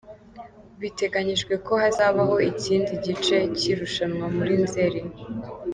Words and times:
Biteganyijwe 0.81 1.53
ko 1.65 1.73
hazabaho 1.81 2.35
ikindi 2.51 2.91
gice 3.05 3.37
cy’irushanwa 3.57 4.25
muri 4.35 4.53
Nzeri. 4.63 5.01